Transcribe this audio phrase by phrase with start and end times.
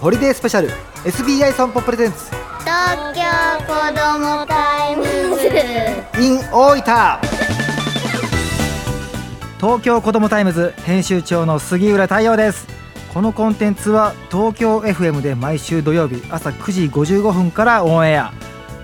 [0.00, 0.68] ホリデースペシャル
[1.04, 2.30] SBI 損保 presents。
[2.60, 3.22] 東京
[3.66, 6.22] 子どもタイムズ。
[6.22, 7.28] in 大分。
[9.58, 12.68] 東京子どもタイムズ編集長の杉浦太陽です。
[13.12, 18.32] このコンテンツは東京 FM で毎週土曜日朝9時55分からオンエア。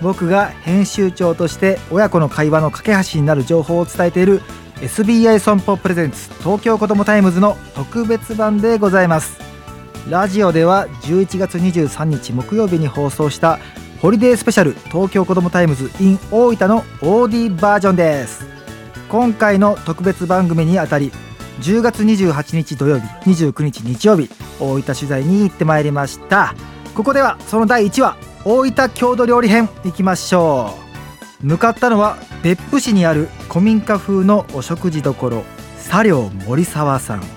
[0.01, 4.41] 僕が編集長として親子の会話の架け橋になる情報を伝えている
[4.81, 9.44] SBI 損保プレゼンツ東京子どもタイムズの特別版でございます
[10.09, 13.59] ラジオでは11月23日木曜日に放送した
[14.01, 18.45] ホリデースペシャル東京子どもタイムズ in 大分の OD バージョンです。
[19.09, 21.11] 今回の特別番組にあたり
[21.61, 24.29] 10月28日土曜日29日日曜日
[24.59, 26.53] 大分取材に行ってまいりました。
[26.93, 30.75] ここではその第1話大分郷土料理編いきましょ
[31.41, 31.47] う。
[31.47, 35.43] 向かったのは別府市にある古民家風のお食事処
[35.89, 37.34] 茶寮森沢さん。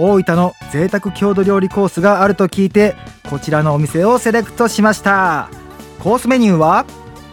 [0.00, 2.94] 大分の贅沢郷土料理コースがあると聞いて
[3.28, 5.50] こちらのお店をセレクトしました。
[5.98, 6.86] コースメニューは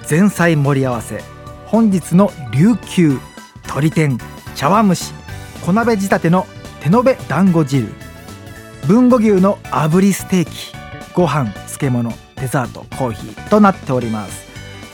[0.09, 1.23] 前菜盛り合わせ
[1.67, 3.19] 本日の琉球
[3.65, 4.17] 鶏天
[4.55, 5.13] 茶碗蒸し
[5.63, 6.47] 小鍋仕立ての
[6.81, 7.87] 手延べ団子汁
[8.89, 10.51] 豊後牛の炙りステーキ
[11.13, 14.43] ご飯漬物デザートコーヒーとなっております。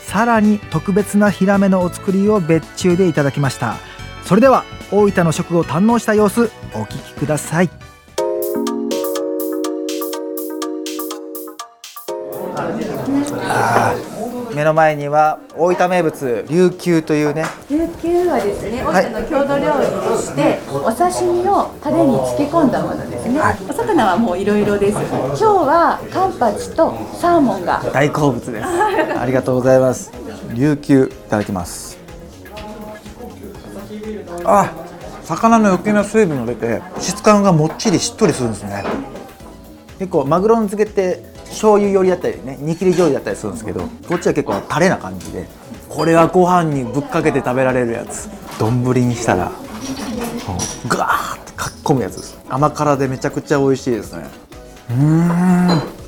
[0.06, 3.76] さらに特別なヒラメのお作りを別注でいただきました。
[4.24, 7.70] それでは大分の食を堪能した様子お聞きください。
[14.54, 17.44] 目の前には大分名物琉球というね。
[17.70, 23.40] 琉球はですね、大分の郷土料理として、お刺身をタレに漬け込んだものですね。
[23.68, 24.98] お魚はもういろいろです。
[24.98, 27.82] 今日はカンパチとサーモンが。
[27.92, 28.66] 大好物です。
[29.18, 30.12] ありがとうございます。
[30.54, 31.91] 琉球いただきます
[34.44, 34.70] あ
[35.24, 38.84] 魚の余計な水分が出て質感がもっちりしっとりするんですね。
[39.98, 45.46] 結構マグロの漬けって醤油寄りだったりね煮切り醤油だったりするんですけどこっちは結構タレな感じで
[45.88, 48.28] これはご飯にぶっかけて食べられるやつ。
[48.58, 49.52] 丼にしたら
[50.88, 52.38] ガーッとかっこむやつです。
[52.48, 54.24] 甘辛でめちゃくちゃ美味しいですね。
[54.90, 56.01] うーん。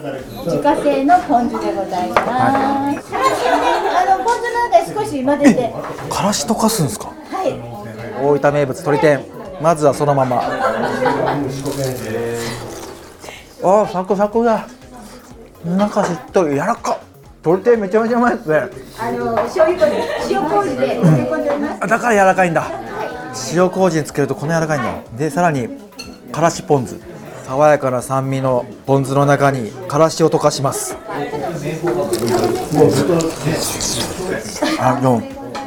[0.00, 2.24] 自家製のポン酢でございます。
[2.24, 5.74] からしをねあのポン酢の中に少し混ぜて。
[6.08, 7.12] からし溶かすんですか？
[7.30, 7.52] はい。
[8.22, 9.24] 大分名物鶏天。
[9.60, 10.40] まずはそのまま。
[13.62, 14.66] あサクサクだ。
[15.64, 16.92] 中しっとり柔らか。
[16.92, 16.98] っ
[17.44, 18.56] 鶏天めちゃめちゃうまいですね。
[18.98, 21.84] あの醤油粉で塩麹で漬け込んでおります。
[21.84, 22.70] あだから柔らかいんだ。
[23.52, 24.94] 塩麹につけるとこの柔らかいんだ。
[25.18, 25.68] でさらに
[26.32, 26.98] からしポン酢
[27.50, 30.96] 爽やかな酸味のポン酢の中にからしを溶かします。
[34.78, 35.20] あでも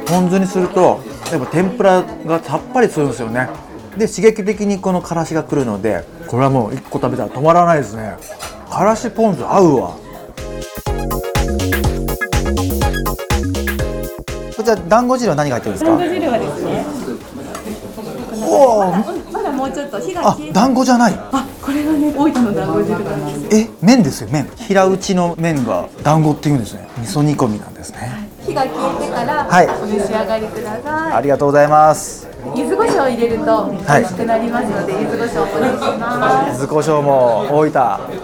[0.06, 3.50] ポン酢にするとやっぱ天ぷらがさっぱりするんですよね。
[3.98, 8.16] で刺激的にこのからしが来るのでこれはもう1個食べたら止まらないですね。
[8.70, 9.90] からしポン酢合うわ。
[14.56, 15.98] こちら団子汁は何が入ってるんですか？
[16.02, 16.86] 汁はですね。
[18.42, 18.90] おお
[19.30, 21.14] まだもうちょっと火があ団子じゃない。
[21.14, 23.56] あ、これがね、大分の団子汁なんです。
[23.56, 24.46] え麺ですよ麺。
[24.54, 26.86] 平打ちの麺が団子っていうんですね。
[26.98, 28.28] 味噌煮込みなんですね。
[28.42, 29.66] 火が消えてから、はい。
[29.66, 32.28] お召し上がりくださありがとうございます。
[32.54, 32.58] い。
[32.58, 36.60] 柚子胡椒を入れると美味しくなりますので、柚子胡椒をお願いします。
[36.60, 37.72] 柚子胡椒も大分。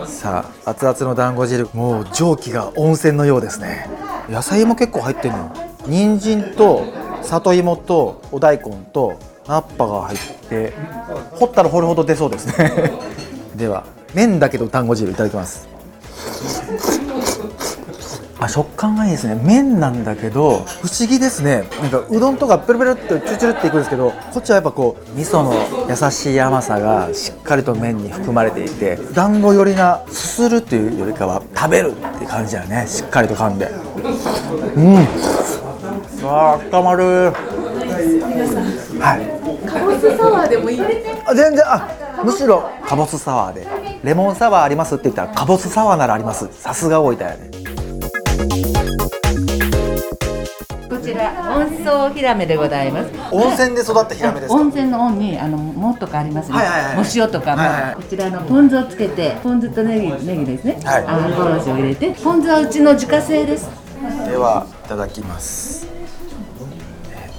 [0.07, 1.67] さあ熱々の団子汁。
[1.73, 3.89] もう蒸気が温泉のようですね。
[4.29, 5.51] 野菜も結構入ってるの
[5.87, 6.85] 人参と
[7.23, 9.19] 里芋とお大根と
[9.49, 10.19] ナッパが入っ
[10.49, 10.73] て
[11.33, 12.71] 掘ったら掘るほど出そうですね
[13.61, 13.85] では
[14.15, 15.69] 麺だけど団子汁いただきます。
[18.43, 19.39] あ食感がいいですね。
[19.45, 21.65] 麺なんだけど不思議ですね。
[21.83, 25.53] なんかうどんとかペロペロってチュルチュルっていくんですけどこっちはやっぱこう味噌の
[25.89, 32.87] 優しい甘さがしっかりと麺に含まれていて団子寄りなすするっていうよりかは食べるって感じだね。
[32.87, 33.67] しっかりと噛んで。
[33.67, 33.69] う
[34.81, 34.97] ん。
[36.25, 37.33] あー温まる。
[39.01, 39.41] はい。
[39.69, 40.81] カボスサワーでもいい
[41.27, 41.89] あ全然あ
[42.25, 43.67] むしろカボスサワーで
[44.03, 47.51] レモンサワーありますって言ったらカボスサワーならありますさすが大分やね
[50.89, 53.11] こちら温泉ヒラメでございます。
[53.33, 54.61] 温泉で育ったヒラメですか？
[54.61, 56.57] 温泉の温にあのもとかありますね。
[56.57, 60.79] はいはいはいも塩とかも、はいはいこちらのポン酢をつけてポン酢とネギネギですね。
[60.85, 63.69] はいあのおろしを入れてポン酢はうちの自家製です。
[64.29, 65.87] ではいただきます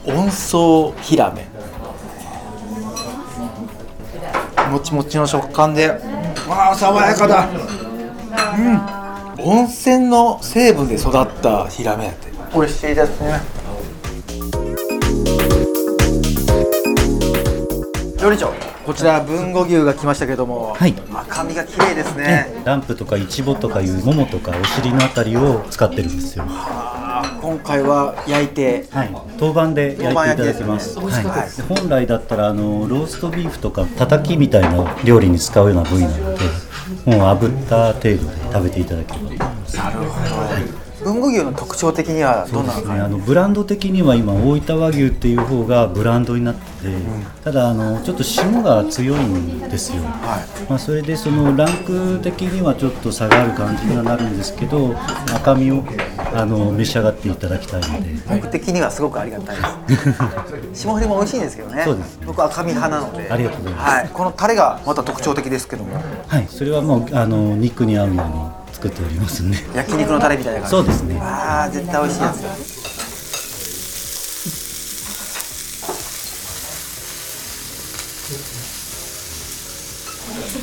[0.06, 1.46] 温泉ヒラメ
[4.72, 5.90] もちもちの食感で
[6.48, 7.50] わあ爽やかだ。
[8.58, 9.02] うん。
[9.44, 12.32] 温泉の成分で育ったヒラメやって。
[12.54, 13.42] 美味しいですね。
[18.22, 18.54] 料理長
[18.86, 20.96] こちら豊後牛が来ましたけども、はい。
[21.14, 26.46] 赤身が綺麗ですね、ランプとかイチボとかいうももとかお尻のあたりを使ってるんですよ。
[27.42, 28.86] 今回は焼いて。
[28.92, 30.96] はい、当番で焼いていただきます。
[30.96, 31.80] 当番焼きはい。
[31.80, 36.22] 本来だったらあのローストビーフとか叩きみたいな料理に使うような部位なので、
[37.06, 38.20] もう炙った程度で
[38.54, 39.52] 食べていただければ。
[41.04, 46.96] 豊後牛の特徴的にはどんなのですか、ね、あのブランド的には今大分和牛っていう方がブランドになってて、
[47.44, 50.04] ただあのちょっと霜が強いんですよ、
[50.70, 54.96] まあ、それでそのランク的にはちょっと差がある感じにはなるんですけど
[55.34, 55.84] 赤身を
[56.34, 58.10] あの召し上がっていただきたいので。
[58.30, 59.56] 僕的にはすごくありがたい。
[59.88, 60.10] です
[60.82, 61.84] 霜降りも美味しいんですけどね。
[61.84, 62.20] そうです。
[62.26, 63.30] 僕赤身派なので。
[63.30, 63.96] ありがとうございます。
[63.96, 65.96] はい、このタレがまた特徴的ですけども。
[66.28, 66.48] はい。
[66.50, 68.24] それはもうあの肉に合うように
[68.74, 69.58] 作っておりますんで。
[69.76, 70.76] 焼肉のタレみたいな感じ。
[70.78, 71.20] そうですね。
[71.22, 72.82] ああ絶対美味しいやつ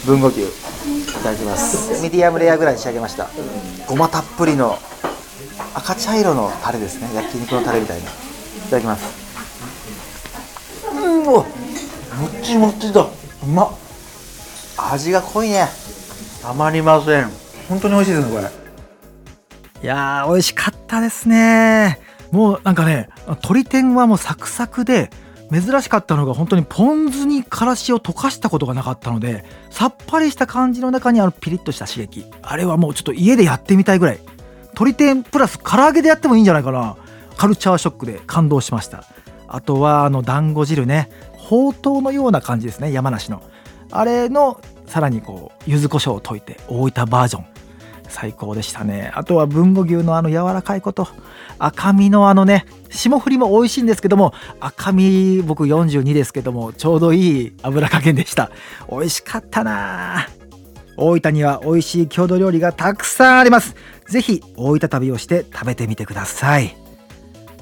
[0.09, 0.45] 豊後牛い
[1.23, 2.03] ただきます。
[2.03, 3.29] ミディアムレアぐらいに仕上げました。
[3.87, 4.79] ごまたっぷりの
[5.75, 7.09] 赤茶色のタレですね。
[7.15, 8.09] 焼肉のタレみたいな。
[8.09, 8.11] い
[8.71, 9.29] ただきます。
[10.93, 11.47] うんおもっ
[12.43, 13.03] ちもっちだ。
[13.03, 13.71] うまっ。
[14.93, 15.69] 味が濃いね。
[16.43, 17.31] たまりません。
[17.69, 18.51] 本当に美味しいですねこれ。
[19.83, 22.01] いやー美味しかったですね。
[22.31, 25.11] もうなんかね鶏天はもうサクサクで
[25.51, 32.27] 珍しかったのが本当にポン酢にからしを溶かしたことがなかったのでさっぱりした感じの中にあのピリッとした刺激。
[32.43, 34.19] あれはもうちょっと家でやってみたいぐらい
[34.79, 36.97] 鶏天プラス唐揚げでやってもいいんじゃないかな。
[37.37, 39.03] カルチャーショックで感動しました。
[39.49, 41.11] あとはあの団子汁ね。
[41.33, 42.93] ほうとうのような感じですね。
[42.93, 43.43] 山梨の。
[43.91, 47.47] あれのさらにこう柚子胡椒を溶いて大分バージョン。
[48.09, 49.11] 最高でしたね。
[49.17, 51.09] あとは豊後牛のあの柔らかいこと。
[51.59, 58.53] 赤身のあのね霜降りも美味しいんですけども赤身僕42ですけどもちょうどいい脂加減でした。
[58.89, 60.29] 美味しかったな
[60.97, 63.75] 大分には美味しい郷土料理がたくさんあります。
[64.09, 66.77] ぜひ大分旅をして食べてみてください。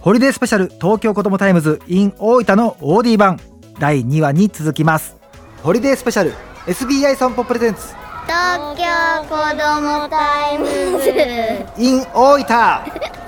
[0.01, 3.41] ホリデースペシャル東京子どもタイムズ in 大分の AuDee 版。
[3.79, 5.17] 第2話に続きます。
[5.63, 6.33] ホリデースペシャル
[6.67, 7.95] SBI 損保 presents。
[8.27, 8.85] 東京
[9.25, 11.11] 子どもタイムズ。
[11.83, 13.26] in 大分